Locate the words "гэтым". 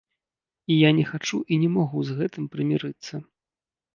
2.21-2.43